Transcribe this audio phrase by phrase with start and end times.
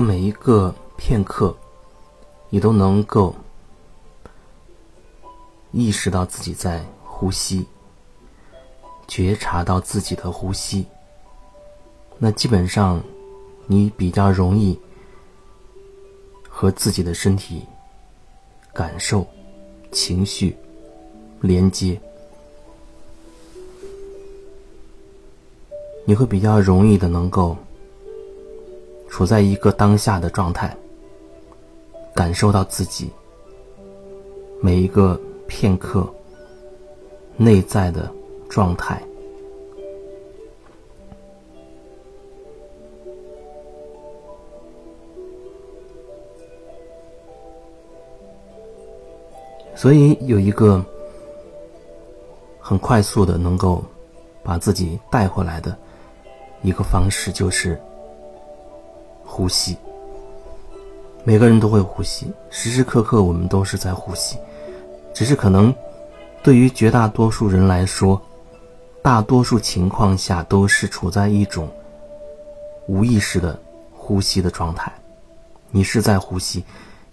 [0.00, 1.54] 每一个片刻，
[2.48, 3.34] 你都能够
[5.72, 7.66] 意识到自己在呼吸，
[9.06, 10.86] 觉察到自己的呼吸，
[12.18, 13.02] 那基本上
[13.66, 14.78] 你比较容易
[16.48, 17.64] 和自己的身体
[18.72, 19.26] 感受、
[19.92, 20.56] 情绪
[21.40, 22.00] 连接。
[26.06, 27.56] 你会比较容易的能够
[29.10, 30.74] 处在一个当下的状态，
[32.14, 33.10] 感受到自己
[34.62, 36.08] 每一个片刻
[37.36, 38.10] 内在的
[38.48, 39.02] 状态。
[49.74, 50.84] 所以有一个
[52.60, 53.82] 很快速的能够
[54.42, 55.76] 把自己带回来的。
[56.62, 57.80] 一个方式就是
[59.30, 59.76] 呼吸。
[61.22, 64.36] 每个人都会呼吸，时时刻刻我们都是在呼吸，
[65.14, 65.72] 只是可能
[66.42, 68.20] 对于绝大多数人来说，
[69.00, 71.70] 大多数情况下都是处在一种
[72.88, 73.56] 无意识的
[73.94, 74.92] 呼吸的状态。
[75.70, 76.64] 你是在呼吸，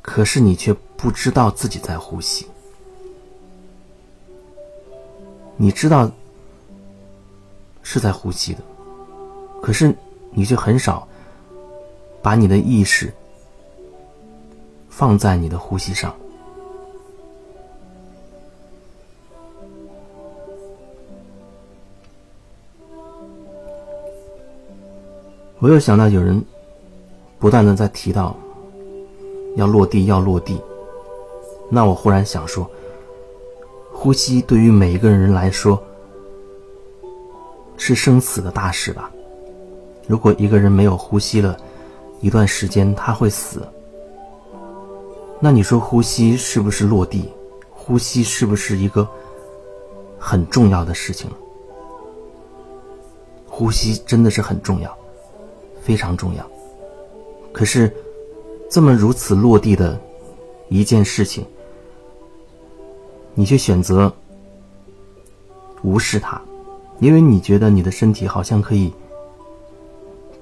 [0.00, 2.46] 可是你却不知道自己在呼吸。
[5.58, 6.10] 你知道
[7.82, 8.60] 是在呼吸的。
[9.62, 9.94] 可是，
[10.30, 11.06] 你却很少
[12.26, 13.12] 把你的意识
[14.88, 16.12] 放在你的呼吸上。
[25.60, 26.44] 我又想到有人
[27.38, 28.36] 不断的在提到
[29.54, 30.60] 要落地，要落地。
[31.70, 32.68] 那我忽然想说，
[33.92, 35.80] 呼吸对于每一个人来说
[37.76, 39.12] 是生死的大事吧。
[40.08, 41.56] 如果一个人没有呼吸了
[42.20, 43.66] 一段时间，他会死。
[45.38, 47.30] 那你说呼吸是不是落地？
[47.70, 49.08] 呼吸是不是一个
[50.18, 51.30] 很重要的事情？
[53.46, 54.96] 呼吸真的是很重要，
[55.80, 56.44] 非常重要。
[57.52, 57.94] 可是，
[58.70, 59.98] 这么如此落地的
[60.68, 61.46] 一件事情，
[63.34, 64.12] 你却选择
[65.82, 66.40] 无视它，
[66.98, 68.92] 因为你觉得你的身体好像可以。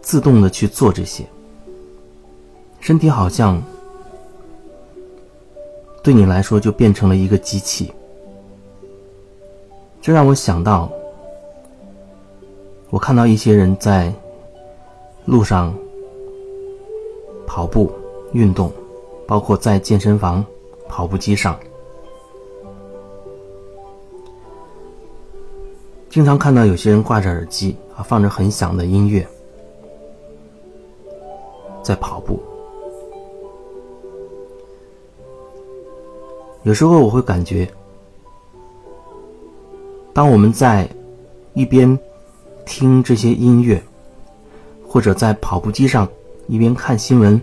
[0.00, 1.26] 自动的去做这些，
[2.84, 3.62] 身体好像
[6.02, 7.90] 对你来说就变成了一个机器。
[10.02, 10.92] 这让我想到，
[12.90, 14.12] 我看到一些人在
[15.24, 15.74] 路上
[17.46, 17.90] 跑步
[18.34, 18.70] 运动，
[19.26, 20.44] 包括在健身房
[20.86, 21.58] 跑步机上，
[26.10, 29.26] 经常看到有些人挂着耳机啊，放着很响的音乐。
[31.82, 32.38] 在跑步，
[36.64, 37.70] 有时候我会感觉，
[40.14, 40.88] 当我们在
[41.52, 41.98] 一边
[42.64, 43.82] 听这些音乐，
[44.88, 46.08] 或者在跑步机上
[46.48, 47.40] 一边看新闻，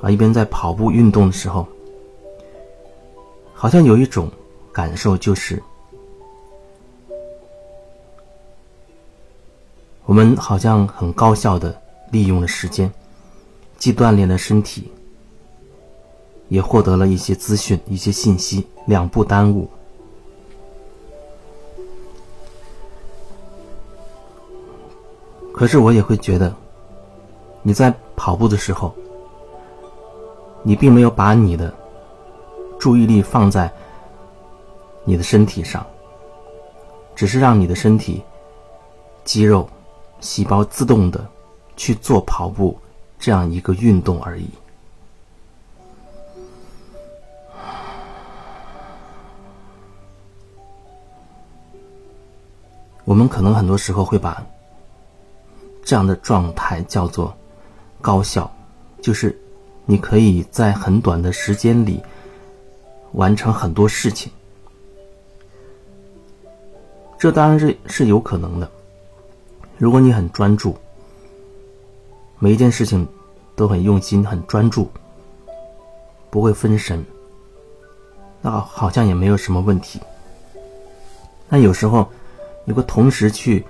[0.00, 1.66] 啊，一边在跑步运动的时候，
[3.52, 4.30] 好像有一种
[4.72, 5.62] 感受，就是
[10.06, 11.78] 我们好像很高效的
[12.10, 12.90] 利用了时间。
[13.76, 14.90] 既锻炼了身体，
[16.50, 19.66] 也获得了一些资讯、一些信息，两不耽误。
[25.54, 26.54] 可是我也会觉得，
[27.62, 28.94] 你在跑步的时候，
[30.62, 31.72] 你并没有把你的
[32.78, 33.72] 注意力放在
[35.04, 35.86] 你的身体上，
[37.14, 38.22] 只是让你的身体、
[39.24, 39.66] 肌肉、
[40.20, 41.26] 细胞自动的
[41.74, 42.78] 去做跑步。
[43.22, 44.48] 这样一个运动而已。
[53.10, 54.40] 我们可能很多时候会把
[55.82, 57.36] 这样的状态叫做
[58.00, 58.48] 高效，
[59.02, 59.36] 就是
[59.84, 62.00] 你可以在很短的时间里
[63.14, 64.30] 完成很多事情。
[67.18, 68.70] 这当然是是有可能的，
[69.76, 70.76] 如果你很专注。
[72.38, 73.04] 每一件事情
[73.56, 74.88] 都很用心、很专注，
[76.30, 77.04] 不会分神，
[78.40, 80.00] 那好像也没有什么问题。
[81.48, 82.08] 但有时候，
[82.70, 83.66] 有个同时去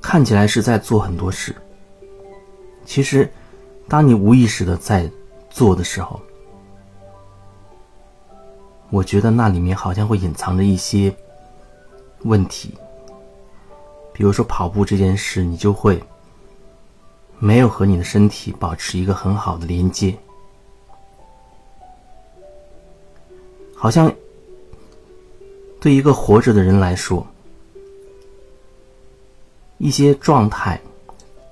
[0.00, 1.54] 看起来是在做很多事，
[2.86, 3.30] 其实
[3.86, 5.10] 当你无意识的在
[5.50, 6.18] 做的时候，
[8.88, 11.14] 我觉得那里面好像会隐藏着一些
[12.22, 12.74] 问题。
[14.14, 16.02] 比如说跑步这件事，你就会。
[17.40, 20.16] 没有和你的身体保持一个很好的连接，
[23.76, 24.10] 好像
[25.84, 27.26] 对一个活着的人来说，
[29.76, 30.80] 一些状态、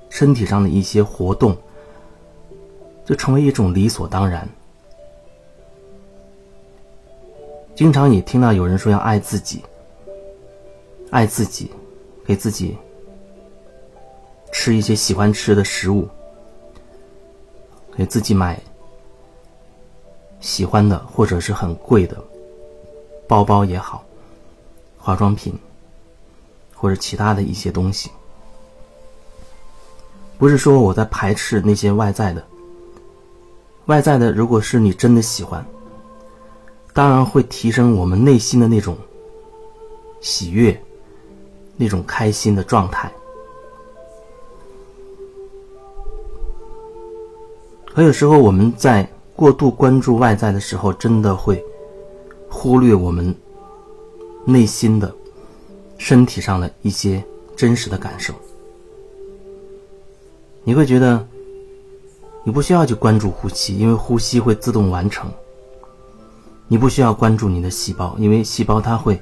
[0.08, 1.55] 身体上的一些活动，
[3.05, 4.49] 就成为一种理所当然。
[7.75, 9.62] 经常也听到有人说要爱自己，
[11.11, 11.70] 爱自己，
[12.25, 12.75] 给自己。
[14.50, 16.08] 吃一些喜欢吃的食物，
[17.94, 18.58] 给自己买
[20.40, 22.17] 喜欢的或者是很贵的
[23.29, 24.02] 包包也好，
[25.02, 25.52] 化妆品
[26.76, 28.08] 或者其他的一些东西。
[30.38, 32.44] 不是说我在排斥那些外在的，
[33.87, 35.64] 外在的，如果是你真的喜欢，
[36.93, 38.96] 当然会提升我们内心的那种
[40.20, 40.81] 喜悦，
[41.76, 43.12] 那种开心的状态。
[47.93, 49.06] 可有时候我们在
[49.37, 51.62] 过度关注外在的时候，真的会
[52.48, 53.34] 忽略我们
[54.44, 55.14] 内心的、
[55.98, 57.22] 身体上的一些
[57.56, 58.34] 真实的感受。
[60.64, 61.26] 你会觉得
[62.44, 65.26] 你不需要去关注呼吸，因为呼吸会自动完成；
[66.68, 69.20] 你不需要关注你的细胞，因为细胞它会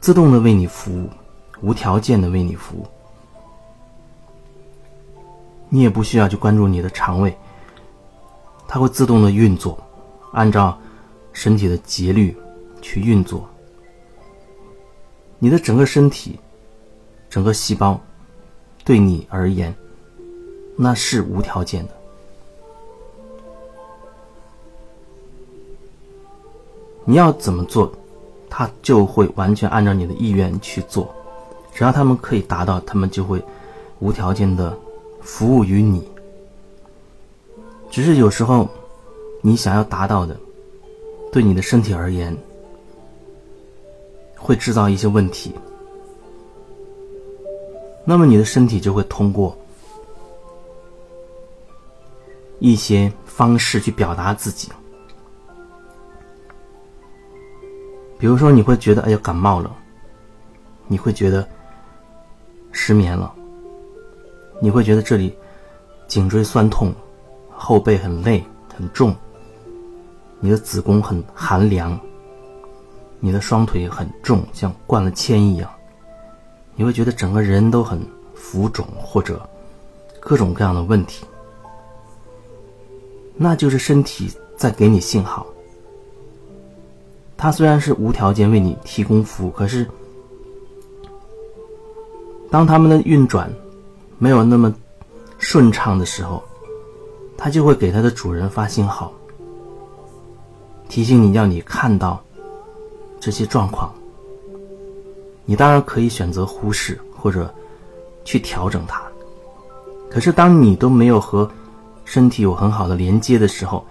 [0.00, 1.08] 自动的为你服务，
[1.60, 2.86] 无条件的为你服务。
[5.68, 7.36] 你也不需要去关注你的肠胃。
[8.68, 9.78] 它会自动的运作，
[10.32, 10.78] 按照
[11.32, 12.34] 身体的节律
[12.80, 13.46] 去运作。
[15.44, 16.38] 你的整个身体、
[17.28, 18.00] 整个细胞，
[18.84, 19.74] 对你而言，
[20.76, 21.90] 那是无条件的。
[27.04, 27.92] 你要怎么做，
[28.48, 31.12] 它就会完全按照你的意愿去做。
[31.74, 33.42] 只要他们可以达到，他们就会
[33.98, 34.78] 无条件的
[35.22, 36.08] 服务于你。
[37.90, 38.68] 只是有时候，
[39.40, 40.38] 你想要达到的，
[41.32, 42.32] 对你的身体而言，
[44.42, 45.54] 会制造一些问题。
[48.04, 49.56] 那么你的身体就会通过
[52.58, 54.68] 一些方式去表达自己。
[58.18, 59.74] 比如说，你会觉得哎呀感冒了，
[60.88, 61.48] 你会觉得
[62.72, 63.32] 失眠了，
[64.60, 65.32] 你会觉得这里
[66.08, 66.92] 颈椎酸痛。
[67.54, 68.44] 后背很累
[68.76, 69.14] 很重，
[70.40, 71.96] 你的子宫很寒凉，
[73.24, 75.70] 你的双腿很重，像灌了铅一样，
[76.74, 78.04] 你会觉得整个人都很
[78.34, 79.48] 浮肿或者
[80.18, 81.24] 各种各样的问题，
[83.36, 85.46] 那就是身体在给你信号。
[87.36, 89.88] 它虽然是无条件为你提供服务，可是
[92.50, 93.48] 当他们的运转
[94.18, 94.74] 没有那么
[95.38, 96.42] 顺畅的时候。
[97.44, 99.12] 它就会给它的主人发信号，
[100.88, 102.22] 提醒你，要你看到
[103.22, 103.94] 这些状况。
[105.44, 107.52] 你当然可以选择忽视或者
[108.24, 109.00] 去调整它。
[110.10, 111.48] 可是，当你都没有和
[112.04, 113.86] 身体有很好的连接的时候，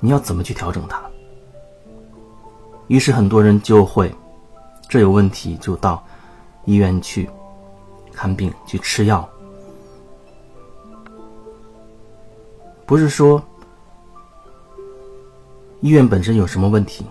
[0.00, 1.00] 你要怎么去调整它？
[2.88, 4.12] 于是，很多人就会
[4.88, 6.04] 这有问题就到
[6.64, 7.30] 医院去
[8.12, 9.28] 看病，去吃药。
[12.84, 13.40] 不是说
[15.80, 17.06] 医院本身有什么问题，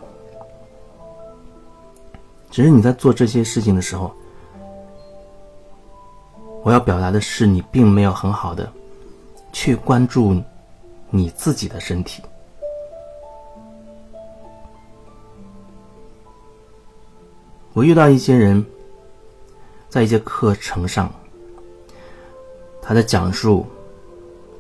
[2.54, 4.14] 只是你在做这些事情的时候，
[6.62, 8.72] 我要表达的是，你并没有很好的
[9.52, 10.40] 去关注
[11.10, 12.22] 你自己的身体。
[17.74, 18.64] 我遇到一些人，
[19.90, 21.12] 在一些课程上，
[22.84, 23.66] 他在讲述。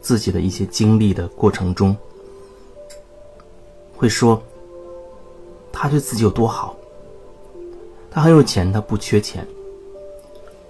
[0.01, 1.95] 自己的一些经历的过程中，
[3.95, 4.43] 会说
[5.71, 6.75] 他对自己有多好，
[8.13, 9.45] 他很有钱，他不缺钱，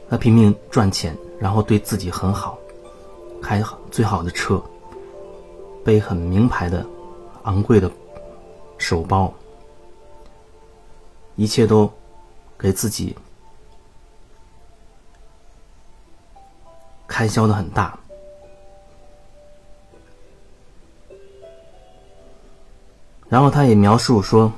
[0.09, 2.57] 他拼命赚钱，然后对自己很好，
[3.41, 4.63] 开最好的车，
[5.83, 6.85] 背很名牌的、
[7.43, 7.91] 昂贵的
[8.77, 9.33] 手包，
[11.35, 11.91] 一切都
[12.57, 13.13] 给自己
[17.05, 18.00] 开销的很大。
[23.27, 24.50] 然后他也描述说，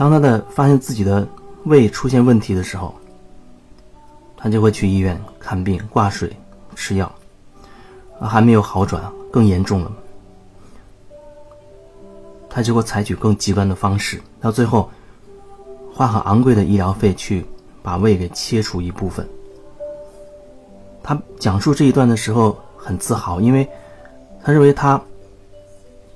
[0.00, 1.28] 当他的发现自己的
[1.64, 2.94] 胃出现问题的时候，
[4.34, 6.34] 他就会去医院看病、挂水、
[6.74, 7.14] 吃药，
[8.18, 9.92] 还没有好转，更严重了，
[12.48, 14.88] 他就会采取更极端的方式，到最后
[15.92, 17.44] 花很昂贵的医疗费去
[17.82, 19.28] 把胃给切除一部分。
[21.02, 23.68] 他讲述这一段的时候很自豪，因为
[24.42, 24.98] 他认为他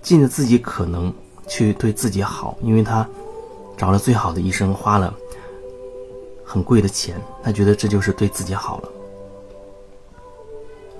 [0.01, 1.13] 尽了自己可能
[1.47, 3.07] 去对自己好，因为他
[3.77, 5.13] 找了最好的医生，花了
[6.45, 8.89] 很贵的钱，他觉得这就是对自己好了。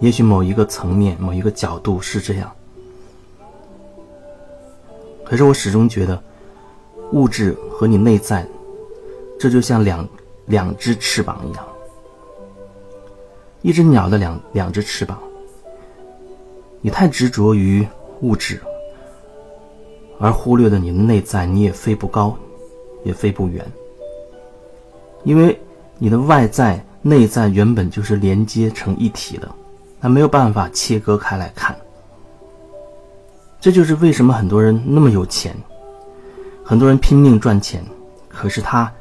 [0.01, 2.51] 也许某一个层面、某一个角度是这样，
[5.25, 6.21] 可是我始终觉得，
[7.13, 8.47] 物质和你内在，
[9.39, 10.07] 这就像两
[10.47, 11.67] 两只翅膀一样。
[13.63, 15.19] 一只鸟的两两只翅膀，
[16.83, 17.87] 你太执着于
[18.21, 18.61] 物质，
[20.19, 22.37] 而忽略了你的内在，你也飞不高，
[23.05, 23.65] 也飞不远。
[25.23, 25.59] 因为
[25.99, 29.49] 你的外在、内在原本就是连接成一体的，
[30.01, 31.77] 它没有办法切割开来看。
[33.61, 35.57] 这就是为什么很多人那么有钱，
[36.63, 37.83] 很多人拼命赚钱，
[38.29, 38.93] 可是他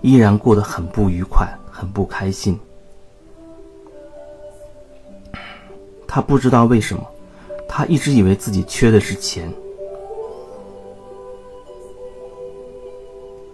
[0.00, 2.58] 依然过得很不愉快，很不开心。
[6.08, 7.06] 他不知道为什么，
[7.68, 9.52] 他一直以为自己缺的是钱，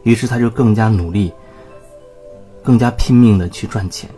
[0.06, 1.32] 于是他就更加努力、
[2.62, 4.08] 更加拼命的去赚钱。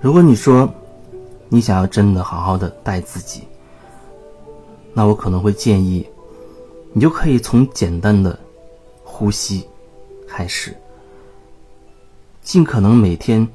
[0.00, 0.72] 如果你说，
[1.48, 3.42] 你想要真的好好的待自己，
[4.92, 6.08] 那我可能会建议，
[6.92, 8.38] 你就可以从简单的
[9.02, 9.66] 呼吸
[10.36, 10.76] 开始，
[12.42, 13.46] 尽可能每天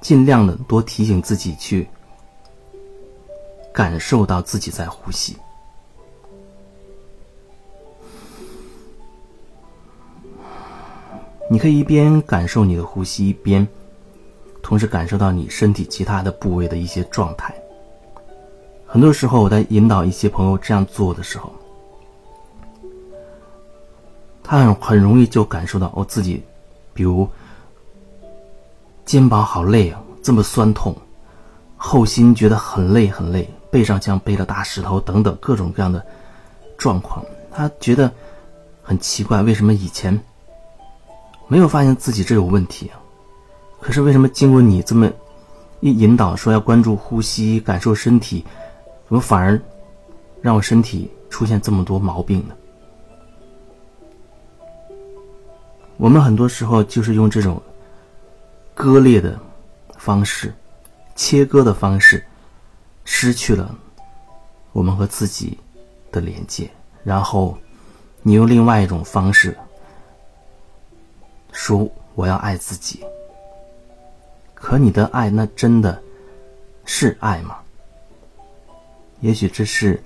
[0.00, 1.86] 尽量的多提醒自己去
[3.72, 5.36] 感受到自己在呼吸。
[11.48, 13.64] 你可以一边感受你的呼吸，一边。
[14.60, 17.54] 同时感受到你身体其他的部位的一些状态。
[18.84, 21.52] 很多时候，我在引导一些朋友这样做的时候，
[24.50, 26.42] 他很很容易就感受到我自己，
[26.94, 27.28] 比如
[29.04, 30.96] 肩膀好累啊，这么酸痛，
[31.76, 36.02] 后心觉得很累很累，背上像背了大石头等等各种各样的
[36.78, 37.22] 状况。
[37.52, 38.10] 他觉得
[38.82, 40.18] 很奇怪，为什么以前
[41.46, 42.96] 没有发现自己这有问题啊？
[43.82, 45.12] 可是为什么经过你这么
[45.80, 48.46] 一引导，说要关注呼吸、感受身体，
[49.06, 49.60] 怎么反而
[50.40, 52.54] 让我身体出现这么多毛病呢？
[55.98, 57.60] 我们很多时候就是用这种
[58.72, 59.38] 割裂的
[59.96, 60.54] 方式、
[61.16, 62.24] 切割的方式，
[63.04, 63.74] 失去了
[64.72, 65.58] 我们和自己
[66.12, 66.70] 的连接，
[67.02, 67.58] 然后
[68.22, 69.58] 你用另外一种方式
[71.50, 73.04] 说我要爱自己。
[74.54, 76.00] 可你的爱，那真的
[76.84, 77.58] 是爱吗？
[79.18, 80.00] 也许这是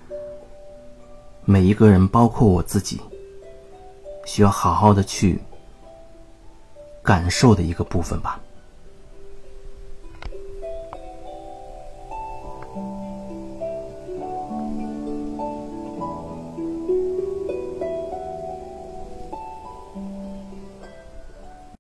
[1.45, 2.99] 每一个人，包括我自己，
[4.25, 5.39] 需要好好的去
[7.03, 8.41] 感受的一个部分吧。